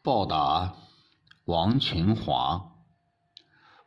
[0.00, 0.76] 报答
[1.44, 2.76] 王群华，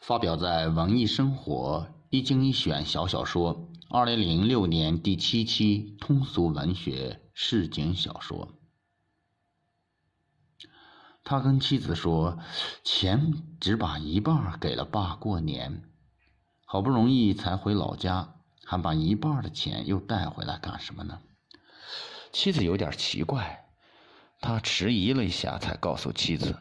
[0.01, 8.49] 发表在《文艺生活》一经一选小小说，二零零六年第七期通俗文学市井小说。
[11.23, 12.37] 他跟妻子说，
[12.83, 15.89] 钱只把一半给了爸过年，
[16.65, 21.21] 好不容易才回老家，还把一半的钱又带回来干什么呢？
[22.33, 23.70] 妻子有点奇怪。
[24.41, 26.57] 他迟疑了一下，才告诉妻子：“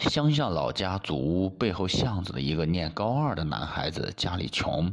[0.00, 4.92] 乡下老家祖屋背后巷子的一个念高二的男孩子，家里穷。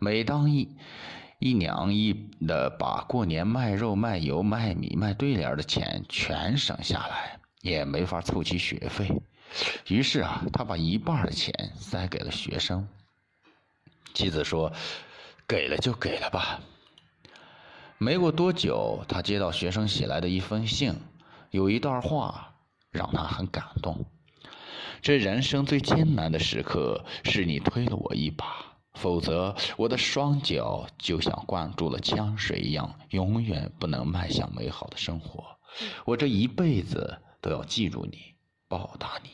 [0.00, 0.76] 每当一
[1.38, 9.22] 一娘一的把过年卖肉、卖油、卖米、卖对联的钱全省下来，也没法凑齐学费。
[9.86, 12.88] 于是啊，他把一半的钱塞给了学生。
[14.12, 14.72] 妻子说
[15.46, 16.60] ：‘给了就给了吧。’”
[18.02, 20.94] 没过多久，他接到学生写来的一封信，
[21.50, 22.54] 有一段话
[22.90, 24.06] 让他很感动
[25.02, 35.44] ：“这人生最艰难的时刻，是你推了我一把，否则我的双脚就像灌注了江水一样，永远不能迈向美好的生活。
[36.06, 38.34] 我这一辈子都要记住你，
[38.66, 39.28] 报答你。”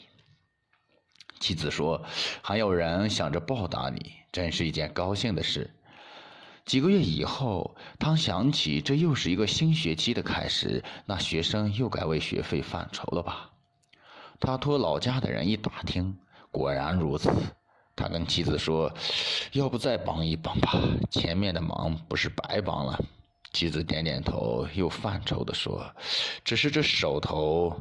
[1.39, 2.05] 妻子说
[2.43, 5.71] ：“还有人想着报答你，真是一件高兴的事。”
[6.67, 13.51] 几个月以后，当想起这又是一个新学期的开始，那学生又该为学费犯愁了吧？
[14.41, 16.19] 他托老家的人一打听，
[16.51, 17.31] 果然如此。
[17.95, 18.93] 他跟妻子说
[19.55, 20.75] ：“要不再帮一帮吧，
[21.09, 23.01] 前面的忙不是白帮了。”
[23.55, 25.83] 妻子点点头，又犯愁地说
[26.45, 27.75] ：“只是这手头……”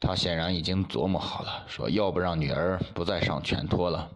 [0.00, 4.10] 他显然已经琢磨好了，说：“要不让女儿不再上全托了，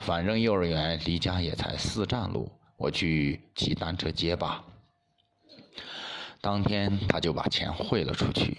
[0.00, 4.64] 反正幼儿园离家也才四站路。”我去骑单车接吧。
[6.40, 8.58] 当天他就把钱汇了出去。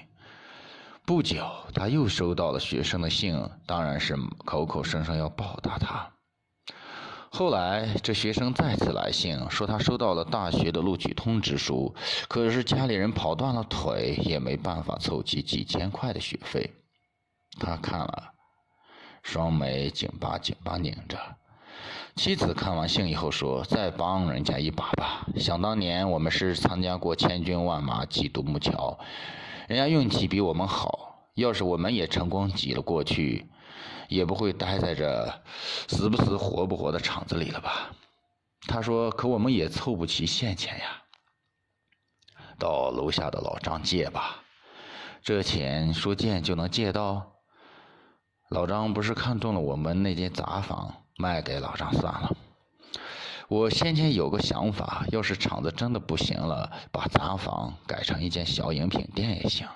[1.05, 6.11] 不久，他又收到了学生的信，当然是口口声声要报答他。
[7.29, 11.95] 后来，这学生再次来信，说他收到了大学的录取通知书，
[12.27, 16.73] 可是家里人跑断了腿，也没办法凑齐几千块的学费。
[17.59, 18.33] 他看了，
[19.23, 21.17] 双眉紧巴紧巴拧着。
[22.15, 25.27] 妻子看完信以后说：“再帮人家一把吧。
[25.35, 28.97] 想当年我们是参加过千军万马挤独木桥，
[29.67, 31.29] 人家运气比我们好。
[31.35, 33.45] 要是我们也成功挤了过去，
[34.07, 35.31] 也不会待在这
[35.87, 37.91] 死不死活不活的厂子里了吧？”
[38.67, 41.03] 他说：“可我们也凑不齐现钱呀。
[42.57, 44.37] 到楼下的老张借吧，
[45.21, 47.33] 这钱说借就能借到。
[48.49, 52.35] 老张不是看中了我们那间杂房。”卖给老张算了。
[53.47, 59.67] 我先前有个想法，要是厂子真的不行了，把杂房改成一间小饮品店也行。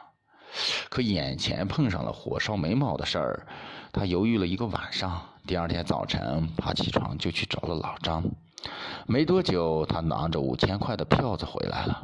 [0.89, 3.47] 可眼前碰上了火烧眉毛的事儿，
[3.93, 5.21] 他犹豫了一个晚上。
[5.47, 8.23] 第二天早晨，爬起床就去找了老张。
[9.07, 12.03] 没多久，他拿着五千块的票子回来了。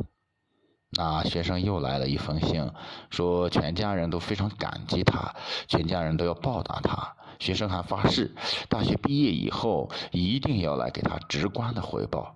[0.90, 2.72] 那学生又来了一封信，
[3.10, 5.36] 说全家人都非常感激他，
[5.68, 7.16] 全家人都要报答他。
[7.40, 8.34] 学生还发誓，
[8.68, 12.36] 大学毕业以后一定要来给他直观的回报。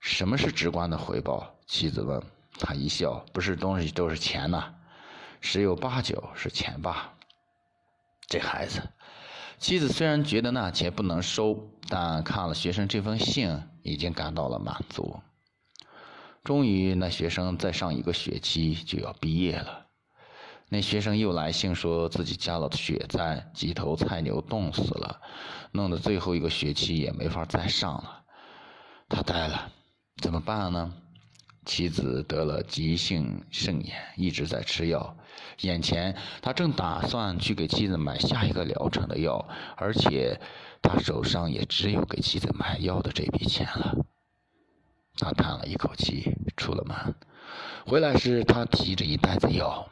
[0.00, 1.54] 什么是直观的回报？
[1.66, 2.20] 妻子问
[2.58, 4.74] 他，一笑，不是东西都是钱呐，
[5.40, 7.12] 十有八九是钱吧。
[8.26, 8.82] 这孩子，
[9.58, 15.20] 妻子虽然觉得那钱不能收，但看了学生这封信，已经感到了满足。
[16.46, 19.84] 终于，那学生再上一个学期就要毕业了。
[20.68, 25.20] 那学生又来信说自己家了雪灾，几头菜牛冻死了，
[25.72, 28.22] 弄得最后一个学期也没法再上了。
[29.08, 29.72] 他呆了，
[30.22, 30.94] 怎么办呢？
[31.64, 35.16] 妻子得了急性肾炎，一直在吃药。
[35.62, 39.44] 眼前他正打算去给妻子买下一个疗程的药，
[39.76, 40.40] 而且
[40.80, 43.96] 他手上也只有给妻子买药的这笔钱了。
[45.16, 47.14] 他叹了一口气，出了门。
[47.86, 49.88] 回来时，他提着一袋子药。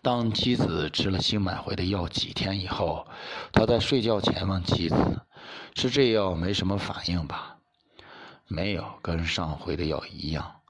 [0.00, 3.06] 当妻子吃了新买回的药几天以后，
[3.52, 4.96] 他在睡觉前问妻子
[5.74, 7.56] ：“吃这药没什么反应吧
[8.46, 10.60] ？”“没有，跟上回的药一样。”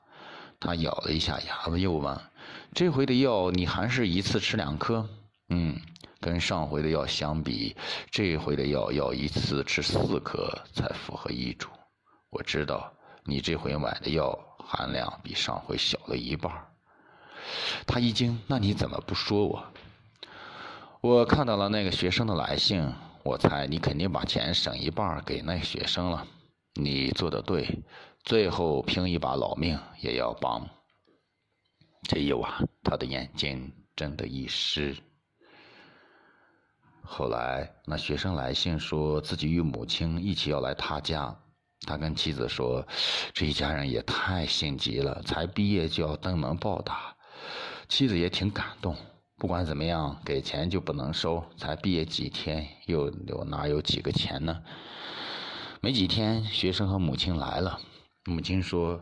[0.58, 2.18] 他咬了一下牙，又问
[2.74, 5.06] ：“这回的药你还是一次吃两颗
[5.50, 5.78] ？”“嗯，
[6.20, 7.76] 跟上回的药相比，
[8.10, 11.68] 这回的药要一次吃四颗才符合医嘱。
[12.30, 12.92] 我知道
[13.24, 16.52] 你这回买的药含量比上回小了一半。”
[17.86, 19.64] 他一惊，那你怎么不说我？
[21.00, 22.92] 我看到了那个学生的来信，
[23.22, 26.26] 我猜你肯定把钱省一半给那学生了。
[26.74, 27.82] 你做的对，
[28.24, 30.68] 最后拼一把老命也要帮。
[32.02, 34.96] 这一晚，他的眼睛真的一湿。
[37.02, 41.34] 后来，那学生来信说自己与母亲一起要来他家，
[41.88, 42.86] 他跟妻子说，
[43.32, 47.16] 这一家人也太心急了，才毕业就要登门报答。
[47.88, 48.94] 妻子也挺感动。
[49.38, 54.62] 不管怎么样，给钱就不能收，才毕业几天，又有哪有几个钱呢？
[55.80, 57.80] 没几天，学生和母亲来了，
[58.26, 59.00] 母亲说。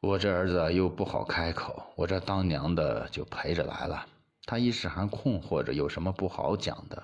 [0.00, 4.06] 我这儿子又不好开口，我这当娘的就陪着来了。
[4.44, 7.02] 他一时还困惑着，有什么不好讲的？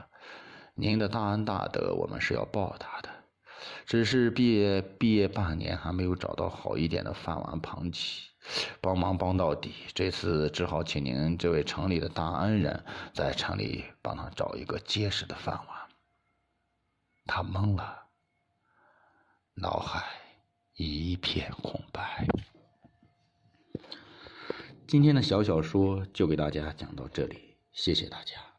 [0.75, 3.09] 您的大恩大德，我们是要报答的。
[3.87, 8.31] 只是毕业毕业半年，还没有找到好一点的饭碗捧起，
[8.81, 9.73] 帮忙帮到底。
[9.94, 15.67] 这次只好请您这位城里的大恩人，在城里帮他找一个结实的饭碗。
[17.26, 18.06] 他懵了，
[19.55, 20.05] 脑海
[20.75, 22.26] 一片空白。
[24.88, 28.51] 今天的小小说就给大家讲到这里，谢谢大家。